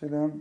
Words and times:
שלום. 0.00 0.40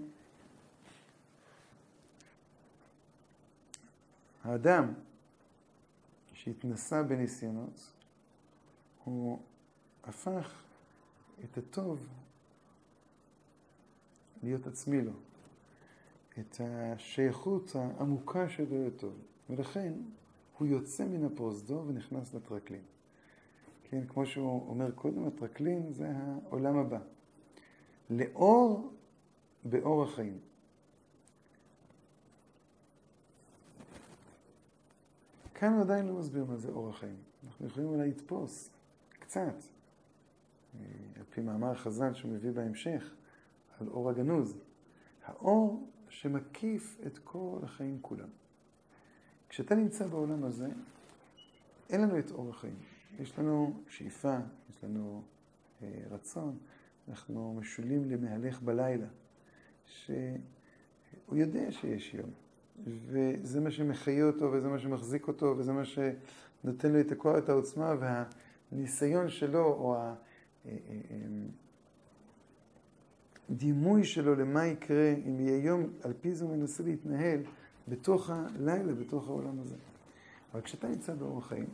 האדם 4.44 4.94
שהתנסה 6.34 7.04
בניסיונות, 7.04 7.92
הוא 9.04 9.40
הפך 10.04 10.62
את 11.44 11.58
הטוב 11.58 12.08
להיות 14.44 14.68
עצמי 14.68 15.02
לו, 15.02 15.12
את 16.40 16.58
השייכות 16.60 17.76
העמוקה 17.76 18.50
שלו 18.50 18.88
לטוב, 18.88 19.14
ולכן 19.50 19.94
הוא 20.58 20.68
יוצא 20.68 21.06
מן 21.06 21.26
הפרוזדור 21.26 21.84
ונכנס 21.88 22.34
לטרקלין. 22.34 22.84
כן, 23.90 24.08
כמו 24.08 24.26
שהוא 24.26 24.70
אומר 24.70 24.92
קודם, 24.92 25.28
הטרקלין 25.28 25.94
זה 25.94 26.12
העולם 26.16 26.78
הבא. 26.78 27.00
לאור 28.10 28.97
באור 29.70 30.04
החיים. 30.04 30.40
כאן 35.54 35.74
הוא 35.74 35.82
עדיין 35.82 36.08
לא 36.08 36.14
מסביר 36.14 36.46
מה 36.46 36.58
זה 36.58 36.72
אור 36.72 36.90
החיים. 36.90 37.18
אנחנו 37.48 37.68
יכולים 37.68 37.90
אולי 37.90 38.10
לתפוס 38.10 38.70
קצת, 39.20 39.56
על 41.16 41.24
פי 41.30 41.42
מאמר 41.42 41.76
חז"ל 41.76 42.14
שהוא 42.14 42.32
מביא 42.32 42.52
בהמשך, 42.52 43.14
על 43.80 43.88
אור 43.88 44.10
הגנוז. 44.10 44.58
האור 45.26 45.90
שמקיף 46.10 46.98
את 47.08 47.20
כל 47.24 47.60
החיים 47.64 47.98
כולם. 48.02 48.30
כשאתה 49.50 49.76
נמצא 49.76 50.08
בעולם 50.08 50.44
הזה, 50.44 50.68
אין 51.90 52.02
לנו 52.02 52.20
את 52.20 52.32
אור 52.32 52.50
החיים. 52.50 52.80
יש 53.20 53.40
לנו 53.40 53.84
שאיפה, 53.88 54.38
יש 54.70 54.84
לנו 54.84 55.24
אה, 55.82 56.02
רצון, 56.10 56.58
אנחנו 57.10 57.58
משולים 57.60 58.10
למהלך 58.10 58.62
בלילה, 58.62 59.08
שהוא 59.88 61.36
יודע 61.36 61.72
שיש 61.72 62.14
יום, 62.14 62.30
וזה 62.86 63.60
מה 63.60 63.72
שמחיה 63.72 64.26
אותו, 64.26 64.52
וזה 64.52 64.68
מה 64.68 64.80
שמחזיק 64.80 65.28
אותו, 65.28 65.56
וזה 65.58 65.74
מה 65.74 65.84
שנותן 65.86 66.92
לו 66.92 67.00
את 67.00 67.12
הכוח, 67.12 67.38
את 67.38 67.50
העוצמה, 67.50 67.94
והניסיון 68.72 69.30
שלו, 69.30 69.66
או 69.66 69.98
הדימוי 73.50 74.04
שלו 74.04 74.36
למה 74.36 74.66
יקרה 74.66 75.14
אם 75.28 75.40
יהיה 75.40 75.64
יום, 75.64 75.94
על 76.04 76.14
פי 76.22 76.36
זה 76.36 76.46
הוא 76.46 76.58
מנסה 76.58 76.84
להתנהל 76.84 77.40
בתוך 77.88 78.30
הלילה, 78.30 78.94
בתוך 78.94 79.28
העולם 79.28 79.60
הזה. 79.60 79.76
אבל 80.54 80.62
כשאתה 80.62 80.88
נמצא 80.88 81.14
באורח 81.14 81.48
חיים, 81.48 81.70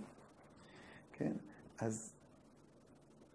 כן, 1.14 1.32
אז 1.80 2.14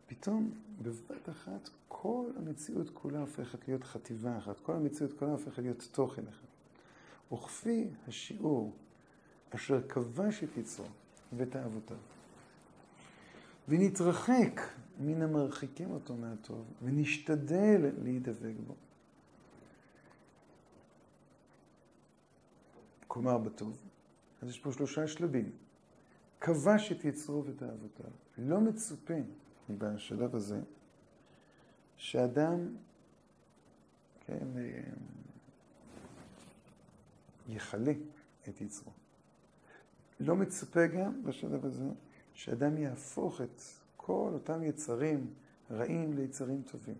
פתאום 0.09 0.51
בבת 0.83 1.29
אחת 1.29 1.69
כל 1.89 2.25
המציאות 2.37 2.91
כולה 2.95 3.21
הופכת 3.21 3.69
להיות 3.69 3.85
חטיבה 3.85 4.39
אחת, 4.39 4.61
כל 4.61 4.73
המציאות 4.73 5.13
כולה 5.19 5.33
הופכת 5.33 5.59
להיות 5.59 5.89
תוכן 5.93 6.23
אחד. 6.29 6.47
וכפי 7.33 7.89
השיעור 8.09 8.73
אשר 9.55 9.89
כבש 9.89 10.45
את 10.45 10.57
יצרו 10.57 10.87
ואת 11.37 11.57
אהבותיו, 11.57 11.97
ונתרחק 13.69 14.61
מן 15.01 15.23
המרחיקים 15.23 15.91
אותו 15.91 16.17
מהטוב, 16.17 16.65
ונשתדל 16.83 17.91
להידבק 18.03 18.55
בו. 18.67 18.75
כלומר 23.09 23.39
בטוב. 23.39 23.77
אז 24.43 24.49
יש 24.49 24.59
פה 24.59 24.73
שלושה 24.73 25.07
שלבים. 25.07 25.51
כבש 26.41 26.93
את 26.93 27.05
יצרו 27.05 27.45
ואת 27.45 27.63
אהבותיו. 27.63 28.11
לא 28.39 28.61
מצופה 28.61 29.15
בשלב 29.71 30.37
הזה 30.37 30.61
שאדם, 31.97 32.77
כן, 34.27 34.47
אה, 34.57 34.81
יכלה 37.49 37.93
את 38.49 38.61
יצרו. 38.61 38.93
לא 40.21 40.37
מצופה 40.37 40.87
גם 40.87 41.25
בשלב 41.25 41.65
הזה 41.65 41.89
שאדם 42.35 42.79
יהפוך 42.79 43.41
את 43.41 43.61
כל 43.97 44.31
אותם 44.33 44.63
יצרים 44.63 45.35
רעים 45.71 46.13
ליצרים 46.13 46.63
טובים. 46.63 46.97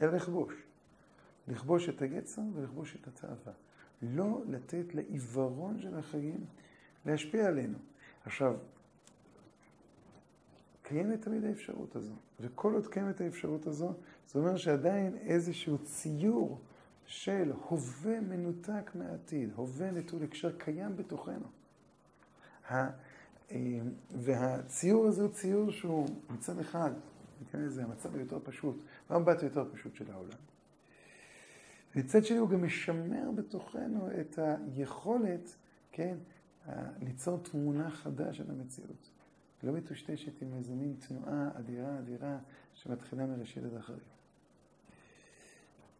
אלא 0.00 0.12
לכבוש. 0.12 0.54
לכבוש 1.48 1.88
את 1.88 2.02
היצר 2.02 2.42
ולכבוש 2.54 2.96
את 2.96 3.08
התאווה. 3.08 3.52
לא 4.02 4.42
לתת 4.48 4.94
לעיוורון 4.94 5.80
של 5.80 5.98
החיים 5.98 6.44
להשפיע 7.06 7.46
עלינו. 7.46 7.78
עכשיו, 8.24 8.56
קיימת 10.88 11.22
תמיד 11.22 11.44
האפשרות 11.44 11.96
הזו, 11.96 12.14
וכל 12.40 12.74
עוד 12.74 12.86
קיימת 12.86 13.20
האפשרות 13.20 13.66
הזו, 13.66 13.92
זה 14.28 14.38
אומר 14.38 14.56
שעדיין 14.56 15.16
איזשהו 15.16 15.78
ציור 15.78 16.60
של 17.06 17.52
הווה 17.68 18.20
מנותק 18.20 18.90
מהעתיד, 18.94 19.50
הווה 19.56 19.90
נטול 19.90 20.22
הקשר, 20.22 20.52
קיים 20.58 20.96
בתוכנו. 20.96 21.46
אה, 22.70 22.88
והציור 24.10 25.06
הזה 25.06 25.22
הוא 25.22 25.30
ציור 25.30 25.70
שהוא 25.70 26.08
מצד 26.30 26.58
אחד, 26.58 26.90
נקרא 27.42 27.60
לזה 27.60 27.84
המצב 27.84 28.16
היותר 28.16 28.38
פשוט, 28.44 28.82
המבט 29.08 29.42
היותר 29.42 29.64
פשוט 29.72 29.94
של 29.94 30.10
העולם. 30.12 30.38
מצד 31.96 32.24
שני 32.24 32.38
הוא 32.38 32.48
גם 32.48 32.64
משמר 32.64 33.30
בתוכנו 33.34 34.08
את 34.20 34.38
היכולת, 34.38 35.56
כן, 35.92 36.16
ליצור 37.00 37.38
תמונה 37.38 37.90
חדה 37.90 38.32
של 38.32 38.50
המציאות. 38.50 39.15
לא 39.62 39.72
מטושטשת 39.72 40.42
עם 40.42 40.54
איזה 40.54 40.74
מין 40.74 40.94
תנועה 41.08 41.50
אדירה 41.58 41.98
אדירה 41.98 42.38
שמתחילה 42.74 43.26
מראשית 43.26 43.64
עד 43.64 43.74
אחרים. 43.74 43.98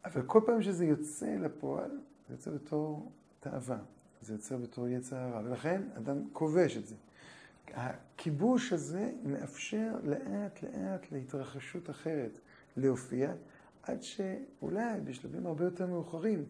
אבל 0.04 0.22
כל 0.22 0.40
פעם 0.46 0.62
שזה 0.62 0.84
יוצא 0.84 1.36
לפועל, 1.40 1.90
זה 2.28 2.34
יוצא 2.34 2.50
בתור 2.50 3.12
תאווה, 3.40 3.78
זה 4.22 4.32
יוצא 4.32 4.56
בתור 4.56 4.88
יצר 4.88 5.16
הרע, 5.16 5.40
ולכן 5.44 5.82
אדם 5.96 6.16
כובש 6.32 6.76
את 6.76 6.86
זה. 6.86 6.94
הכיבוש 7.74 8.72
הזה 8.72 9.12
מאפשר 9.24 9.94
לאט 10.04 10.62
לאט 10.62 11.12
להתרחשות 11.12 11.90
אחרת 11.90 12.38
להופיע, 12.76 13.32
עד 13.82 14.02
שאולי 14.02 15.00
בשלבים 15.04 15.46
הרבה 15.46 15.64
יותר 15.64 15.86
מאוחרים, 15.86 16.44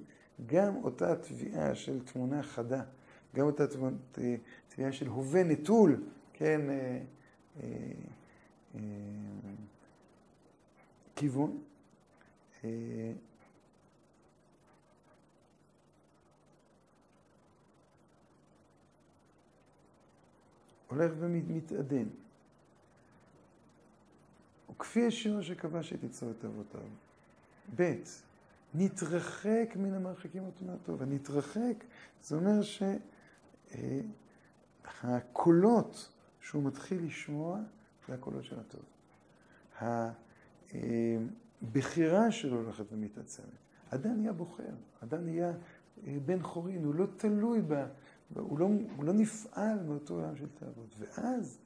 גם 0.47 0.77
אותה 0.77 1.17
תביעה 1.17 1.75
של 1.75 2.05
תמונה 2.05 2.43
חדה, 2.43 2.83
גם 3.34 3.47
אותה 3.47 3.65
תביעה 4.69 4.93
של 4.93 5.06
הווה 5.06 5.44
נטול, 5.44 6.03
כן, 6.38 6.70
אה, 6.70 6.98
אה, 7.62 7.69
אה, 8.74 8.80
כיוון, 11.16 11.62
הולך 20.88 21.12
ומתעדן. 21.19 22.08
וכפי 24.70 25.06
השיר 25.06 25.42
שכבש 25.42 25.92
את 25.92 26.04
יצרו 26.04 26.30
את 26.30 26.44
אבותיו. 26.44 26.80
ב', 27.76 27.94
נתרחק 28.75 29.75
מן 29.76 29.94
המרחיקים 29.94 30.44
אותו 30.44 30.64
מהטוב. 30.64 31.02
הנתרחק, 31.02 31.84
זה 32.22 32.36
אומר 32.36 32.60
שהקולות 34.94 36.16
שהוא 36.46 36.62
מתחיל 36.62 37.06
לשמוע, 37.06 37.60
זה 38.08 38.14
הקולות 38.14 38.44
של 38.44 38.56
הטוב. 38.60 38.82
הבחירה 41.62 42.30
שלו 42.30 42.56
הולכת 42.56 42.84
ומתעצמת. 42.92 43.46
אדם 43.90 44.16
נהיה 44.16 44.32
בוחר, 44.32 44.74
אדם 45.00 45.24
נהיה 45.24 45.52
אה, 46.06 46.16
בן 46.26 46.42
חורין, 46.42 46.84
הוא 46.84 46.94
לא 46.94 47.06
תלוי 47.16 47.62
ב... 47.68 47.86
הוא 48.34 48.58
לא, 48.58 48.68
הוא 48.96 49.04
לא 49.04 49.12
נפעל 49.12 49.82
מאותו 49.82 50.14
עולם 50.14 50.36
של 50.36 50.46
תאוות, 50.58 50.94
ואז 50.98 51.58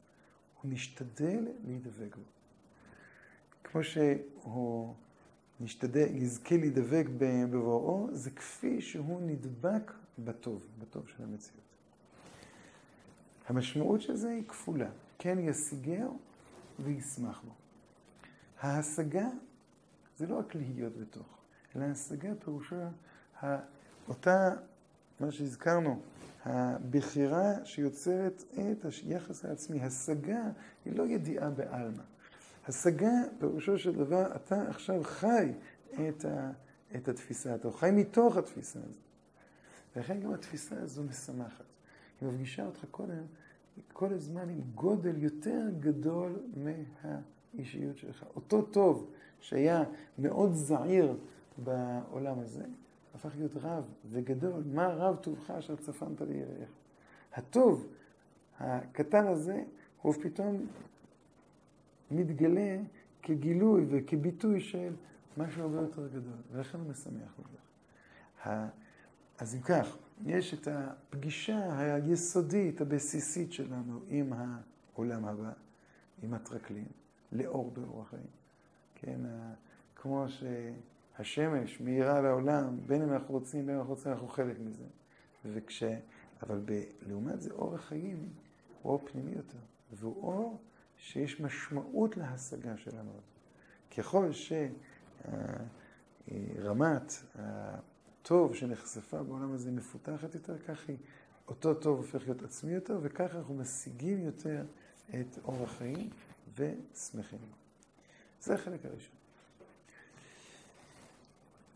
הוא 0.63 0.71
משתדל 0.71 1.49
להידבק 1.65 2.17
בו. 2.17 2.23
כמו 3.65 3.85
שהוא 3.85 4.95
משתדל, 5.61 6.07
יזכה 6.11 6.57
להידבק 6.57 7.07
בבואו, 7.19 8.09
זה 8.13 8.31
כפי 8.31 8.81
שהוא 8.81 9.21
נדבק 9.21 9.93
בטוב, 10.19 10.67
בטוב 10.79 11.09
של 11.09 11.23
המציאות. 11.23 11.70
המשמעות 13.51 14.01
של 14.01 14.17
זה 14.17 14.31
היא 14.31 14.45
כפולה, 14.49 14.89
כן 15.19 15.39
ישיגהו 15.39 16.19
וישמח 16.79 17.43
בו. 17.45 17.53
ההשגה 18.61 19.29
זה 20.19 20.27
לא 20.27 20.39
רק 20.39 20.55
להיות 20.55 20.97
בתוך, 20.97 21.39
אלא 21.77 21.85
ההשגה 21.85 22.29
פירושה 22.45 22.89
אותה, 24.09 24.51
מה 25.21 25.33
שהזכרנו, 25.33 26.01
הבחירה 26.45 27.65
שיוצרת 27.65 28.43
את 28.53 28.87
היחס 29.07 29.45
העצמי. 29.45 29.81
השגה 29.83 30.43
היא 30.85 30.97
לא 30.97 31.07
ידיעה 31.07 31.51
בעלמא. 31.51 32.03
השגה, 32.69 33.13
פירושו 33.39 33.79
של 33.79 33.95
דבר, 33.95 34.37
אתה 34.37 34.69
עכשיו 34.69 35.05
חי 35.05 35.53
את, 35.93 36.25
ה, 36.25 36.51
את 36.97 37.09
התפיסה, 37.09 37.55
אתה 37.55 37.73
חי 37.73 37.91
מתוך 37.93 38.37
התפיסה 38.37 38.79
הזאת. 38.79 39.03
ולכן 39.97 40.21
גם 40.21 40.35
התפיסה 40.35 40.83
הזו 40.83 41.03
משמחת. 41.03 41.65
היא 42.21 42.29
מפגישה 42.29 42.67
אותך 42.67 42.85
קודם, 42.91 43.23
כל 43.93 44.13
הזמן 44.13 44.49
עם 44.49 44.61
גודל 44.75 45.23
יותר 45.23 45.69
גדול 45.81 46.41
מהאישיות 46.57 47.97
שלך. 47.97 48.25
אותו 48.37 48.63
טוב 48.63 49.11
שהיה 49.41 49.85
מאוד 50.19 50.53
זעיר 50.53 51.17
בעולם 51.59 52.39
הזה, 52.39 52.65
הפך 53.15 53.31
להיות 53.37 53.53
רב 53.57 53.85
וגדול. 54.11 54.63
מה 54.73 54.89
רב 54.89 55.17
טובך 55.17 55.51
אשר 55.51 55.77
צפנת 55.77 56.21
ליראיך? 56.21 56.71
הטוב 57.33 57.87
הקטן 58.59 59.27
הזה, 59.27 59.65
הוא 60.03 60.15
פתאום 60.23 60.67
מתגלה 62.11 62.79
כגילוי 63.23 63.87
וכביטוי 63.89 64.61
של 64.61 64.95
משהו 65.37 65.63
הרבה 65.63 65.77
יותר 65.81 66.09
גדול, 66.09 66.39
ולכן 66.53 66.79
הוא 66.79 66.91
משמח 66.91 67.39
אותך. 67.39 68.51
אז 69.39 69.55
אם 69.55 69.61
כך, 69.61 69.97
יש 70.27 70.55
את 70.55 70.69
הפגישה 70.71 71.79
היסודית, 71.79 72.81
הבסיסית 72.81 73.53
שלנו 73.53 74.01
עם 74.09 74.33
העולם 74.33 75.25
הבא, 75.25 75.53
עם 76.23 76.35
הטרקלין, 76.35 76.89
לאור 77.33 77.71
באור 77.71 78.03
החיים. 78.03 78.27
כן, 78.95 79.21
כמו 79.97 80.27
שהשמש 80.29 81.81
מאירה 81.81 82.21
לעולם, 82.21 82.77
בין 82.87 83.03
אם 83.03 83.13
אנחנו 83.13 83.35
רוצים, 83.35 83.67
בין 83.67 83.75
אם 83.75 83.81
אנחנו 83.81 83.95
רוצים, 83.95 84.13
אנחנו 84.13 84.29
חלק 84.29 84.57
מזה. 84.61 84.85
וכש... 85.45 85.83
אבל 86.43 86.61
ב... 86.65 86.83
לעומת 87.09 87.41
זה, 87.41 87.51
אור 87.53 87.75
החיים 87.75 88.29
הוא 88.83 88.93
אור 88.93 89.09
פנימי 89.13 89.33
יותר, 89.33 89.59
והוא 89.93 90.23
אור 90.23 90.59
שיש 90.97 91.41
משמעות 91.41 92.17
להשגה 92.17 92.77
שלנו. 92.77 93.13
ככל 93.97 94.29
שרמת 96.29 97.13
הטוב 98.23 98.55
שנחשפה 98.55 99.23
בעולם 99.23 99.53
הזה 99.53 99.71
מפותחת 99.71 100.35
יותר, 100.35 100.59
כך 100.59 100.89
היא, 100.89 100.97
אותו 101.49 101.75
טוב 101.75 101.99
הופך 101.99 102.23
להיות 102.23 102.43
עצמי 102.43 102.73
יותר, 102.73 102.99
וככה 103.03 103.39
אנחנו 103.39 103.55
משיגים 103.55 104.25
יותר 104.25 104.65
את 105.09 105.39
אור 105.45 105.65
החיים 105.65 106.11
ושמחים. 106.55 107.39
זה 108.43 108.55
החלק 108.55 108.85
הראשון. 108.85 109.15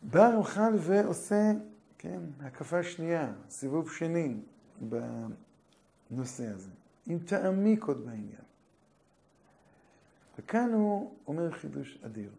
בא 0.03 0.27
הרמח"ל 0.27 0.73
ועושה, 0.79 1.53
כן, 1.99 2.21
הקפה 2.41 2.83
שנייה, 2.83 3.33
סיבוב 3.51 3.91
שני 3.91 4.37
בנושא 6.11 6.47
הזה. 6.47 6.71
אם 7.09 7.19
תעמיק 7.27 7.85
עוד 7.85 8.05
בעניין. 8.07 8.45
וכאן 10.39 10.73
הוא 10.73 11.15
אומר 11.27 11.51
חידוש 11.51 11.99
אדיר. 12.07 12.31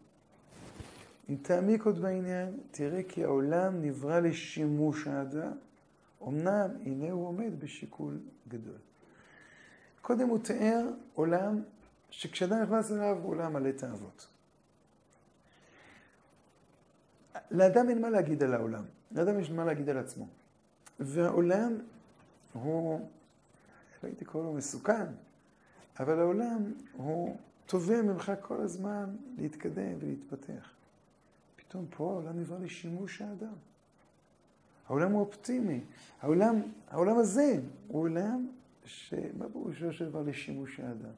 אם 1.28 1.36
תעמיק 1.42 1.82
עוד 1.82 1.98
בעניין, 1.98 2.56
תראה 2.70 3.02
כי 3.02 3.24
העולם 3.24 3.82
נברא 3.82 4.20
לשימוש 4.20 5.06
האדם, 5.06 5.52
אמנם 6.22 6.70
הנה 6.84 7.10
הוא 7.10 7.26
עומד 7.26 7.60
בשיקול 7.60 8.18
גדול. 8.48 8.78
קודם 10.02 10.28
הוא 10.28 10.38
תיאר 10.38 10.90
עולם 11.14 11.62
שכשאדם 12.10 12.62
נכנס 12.62 12.92
אליו 12.92 13.18
הוא 13.22 13.30
עולם 13.30 13.52
מלא 13.52 13.70
תאוות. 13.70 14.28
לאדם 17.50 17.88
אין 17.88 18.00
מה 18.00 18.10
להגיד 18.10 18.42
על 18.42 18.54
העולם, 18.54 18.84
לאדם 19.12 19.40
יש 19.40 19.50
מה 19.50 19.64
להגיד 19.64 19.88
על 19.88 19.98
עצמו. 19.98 20.26
והעולם 21.00 21.78
הוא, 22.52 23.00
לא 24.02 24.08
הייתי 24.08 24.24
קורא 24.24 24.44
לו 24.44 24.52
מסוכן, 24.52 25.06
אבל 26.00 26.18
העולם 26.18 26.72
הוא 26.92 27.36
תובע 27.66 28.02
ממך 28.02 28.32
כל 28.40 28.60
הזמן 28.60 29.16
להתקדם 29.38 29.92
ולהתפתח. 30.00 30.75
פתאום 31.68 31.86
פה 31.96 32.10
העולם 32.10 32.40
נברא 32.40 32.58
לשימוש 32.58 33.22
האדם. 33.22 33.54
העולם 34.86 35.12
הוא 35.12 35.20
אופטימי. 35.20 35.80
העולם, 36.20 36.62
העולם 36.88 37.18
הזה 37.18 37.60
הוא 37.88 38.02
עולם 38.02 38.48
ש... 38.84 39.14
מה 39.38 39.48
פירושו 39.52 39.92
של 39.92 40.08
דבר 40.08 40.22
לשימוש 40.22 40.80
האדם? 40.80 41.12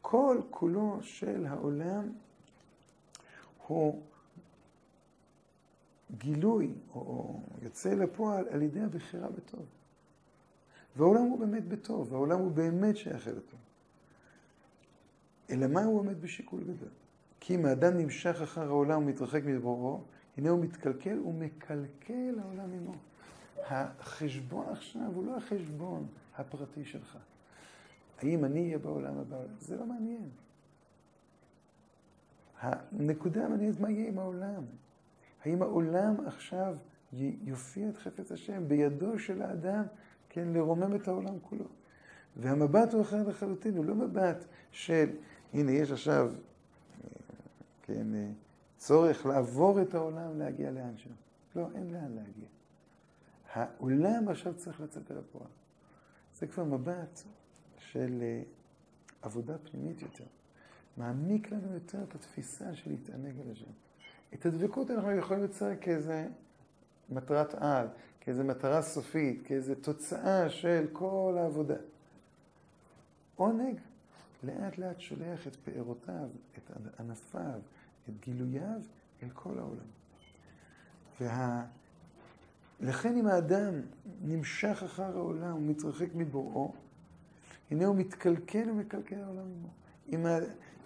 כל 0.00 0.40
כולו 0.50 0.98
של 1.02 1.46
העולם 1.46 2.12
הוא 3.66 4.02
גילוי, 6.18 6.72
או 6.94 7.40
יוצא 7.62 7.94
לפועל 7.94 8.48
על 8.48 8.62
ידי 8.62 8.80
הבחירה 8.80 9.28
בטוב. 9.28 9.66
והעולם 10.96 11.22
הוא 11.22 11.38
באמת 11.38 11.68
בטוב, 11.68 12.12
והעולם 12.12 12.38
הוא 12.38 12.52
באמת 12.52 12.96
שייך 12.96 13.28
אל 13.28 13.38
הטוב. 13.38 13.60
אלא 15.50 15.66
מה 15.66 15.84
הוא 15.84 15.98
עומד 15.98 16.22
בשיקול 16.22 16.60
גדול? 16.60 16.88
כי 17.46 17.54
אם 17.54 17.66
האדם 17.66 17.98
נמשך 17.98 18.42
אחר 18.42 18.68
העולם 18.68 19.02
ומתרחק 19.02 19.40
מבוראו, 19.44 20.00
הנה 20.36 20.50
הוא 20.50 20.64
מתקלקל 20.64 21.18
ומקלקל 21.18 22.38
העולם 22.42 22.72
עמו. 22.72 22.94
החשבון 23.68 24.66
עכשיו 24.70 25.10
הוא 25.14 25.26
לא 25.26 25.36
החשבון 25.36 26.06
הפרטי 26.36 26.84
שלך. 26.84 27.18
האם 28.18 28.44
אני 28.44 28.64
אהיה 28.64 28.78
בעולם 28.78 29.18
הבא? 29.18 29.36
זה 29.58 29.76
לא 29.76 29.86
מעניין. 29.86 30.28
הנקודה 32.60 33.44
המעניינת, 33.44 33.80
מה 33.80 33.90
יהיה 33.90 34.08
עם 34.08 34.18
העולם? 34.18 34.64
האם 35.44 35.62
העולם 35.62 36.14
עכשיו 36.26 36.76
יופיע 37.42 37.88
את 37.88 37.96
חפץ 37.96 38.32
השם 38.32 38.68
בידו 38.68 39.18
של 39.18 39.42
האדם, 39.42 39.82
כן, 40.28 40.48
לרומם 40.48 40.96
את 40.96 41.08
העולם 41.08 41.34
כולו? 41.42 41.64
והמבט 42.36 42.92
הוא 42.92 43.02
אחר 43.02 43.28
לחלוטין, 43.28 43.76
הוא 43.76 43.84
לא 43.84 43.94
מבט 43.94 44.44
של, 44.70 45.10
הנה, 45.54 45.72
יש 45.72 45.90
עכשיו, 45.90 46.32
כן, 47.86 48.06
צורך 48.76 49.26
לעבור 49.26 49.82
את 49.82 49.94
העולם, 49.94 50.38
להגיע 50.38 50.70
לאן 50.70 50.96
שם. 50.96 51.10
לא, 51.56 51.68
אין 51.74 51.92
לאן 51.92 52.12
להגיע. 52.12 52.48
העולם 53.52 54.28
עכשיו 54.28 54.54
צריך 54.54 54.80
לצאת 54.80 55.10
אל 55.10 55.18
הפועל. 55.18 55.50
זה 56.38 56.46
כבר 56.46 56.64
מבט 56.64 57.20
של 57.78 58.18
אה, 58.22 58.42
עבודה 59.22 59.58
פנימית 59.58 60.02
יותר. 60.02 60.24
מעמיק 60.96 61.50
לנו 61.50 61.74
יותר 61.74 62.02
את 62.02 62.14
התפיסה 62.14 62.74
של 62.74 62.90
להתענג 62.90 63.40
על 63.40 63.50
השם. 63.52 63.70
את 64.34 64.46
הדבקות 64.46 64.90
אנחנו 64.90 65.10
יכולים 65.10 65.44
לצייר 65.44 65.76
כאיזה 65.80 66.28
מטרת 67.10 67.54
על, 67.54 67.86
כאיזה 68.20 68.44
מטרה 68.44 68.82
סופית, 68.82 69.42
כאיזה 69.46 69.74
תוצאה 69.74 70.50
של 70.50 70.86
כל 70.92 71.36
העבודה. 71.38 71.76
עונג 73.36 73.78
לאט 74.44 74.78
לאט 74.78 75.00
שולח 75.00 75.46
את 75.46 75.56
פארותיו, 75.56 76.28
את 76.58 76.70
ענפיו, 77.00 77.60
את 78.08 78.14
גילוייו 78.20 78.80
אל 79.22 79.28
כל 79.32 79.58
העולם. 79.58 79.86
וה... 81.20 81.64
לכן 82.80 83.16
אם 83.16 83.26
האדם 83.26 83.74
נמשך 84.22 84.82
אחר 84.82 85.16
העולם 85.16 85.56
ומתרחק 85.56 86.08
מבוראו, 86.14 86.72
הנה 87.70 87.86
הוא 87.86 87.96
מתקלקל 87.96 88.70
ומקלקל 88.70 89.22
העולם 89.22 89.46
עמו. 90.12 90.28
ה... 90.28 90.38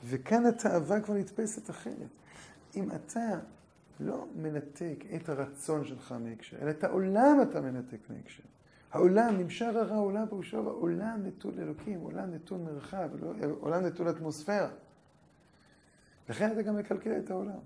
וכאן 0.04 0.46
התאווה 0.46 1.00
כבר 1.00 1.14
נתפסת 1.14 1.70
אחרת. 1.70 2.08
אם 2.76 2.90
אתה 2.92 3.38
לא 4.00 4.26
מנתק 4.36 5.04
את 5.16 5.28
הרצון 5.28 5.84
שלך 5.84 6.12
מהקשר, 6.12 6.56
אלא 6.62 6.70
את 6.70 6.84
העולם 6.84 7.38
אתה 7.42 7.60
מנתק 7.60 7.98
מהקשר. 8.10 8.42
העולם 8.92 9.38
נמשך 9.38 9.66
אחר 9.66 9.94
העולם, 9.94 10.26
פירושו 10.28 10.68
העולם 10.68 11.26
נטול 11.26 11.54
אלוקים, 11.58 12.00
עולם 12.00 12.34
נטול 12.34 12.58
מרחב, 12.58 13.08
עולם 13.60 13.86
נטול 13.86 14.10
אטמוספירה. 14.10 14.70
לכן 16.28 16.52
אתה 16.52 16.62
גם 16.62 16.76
מקלקל 16.76 17.18
את 17.18 17.30
העולם. 17.30 17.58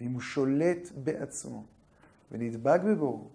ואם 0.00 0.12
הוא 0.12 0.20
שולט 0.20 0.88
בעצמו 1.04 1.64
ונדבק 2.32 2.80
בבוראו, 2.80 3.28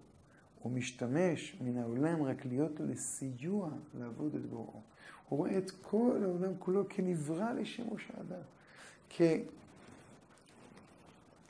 הוא 0.62 0.72
משתמש 0.72 1.58
מן 1.62 1.78
העולם 1.78 2.24
רק 2.24 2.46
להיות 2.46 2.80
לו 2.80 2.86
לסיוע 2.86 3.70
לעבוד 4.00 4.36
את 4.36 4.46
בוראו. 4.46 4.82
הוא 5.30 5.40
רואה 5.40 5.58
את 5.58 5.72
כל 5.82 6.20
העולם 6.24 6.54
כולו 6.60 6.84
כנברא 6.90 7.52
לשימוש 7.52 8.12
האדם. 8.18 8.42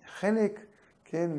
כחלק, 0.05 0.59
כן, 1.05 1.31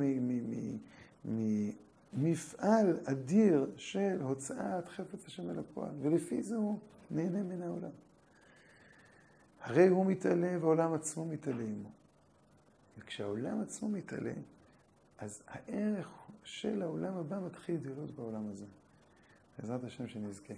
ממפעל 2.13 2.99
אדיר 3.05 3.71
של 3.77 4.19
הוצאת 4.21 4.89
חפץ 4.89 5.27
השם 5.27 5.51
אל 5.51 5.59
הפועל, 5.59 5.95
ולפי 6.01 6.43
זה 6.43 6.57
הוא 6.57 6.79
נהנה 7.11 7.43
מן 7.43 7.63
העולם. 7.63 7.91
הרי 9.61 9.89
הוא 9.89 10.07
מתעלה 10.07 10.59
והעולם 10.61 10.93
עצמו 10.93 11.27
מתעלה 11.27 11.65
עמו. 11.65 11.91
וכשהעולם 12.99 13.61
עצמו 13.61 13.89
מתעלה, 13.89 14.33
אז 15.19 15.43
הערך 15.47 16.31
של 16.45 16.83
העולם 16.83 17.15
הבא 17.15 17.41
מתחיל 17.47 17.75
להתגלות 17.75 18.11
בעולם 18.11 18.49
הזה. 18.51 18.67
בעזרת 19.59 19.85
השם 19.85 20.09
שנזכה. 20.09 20.55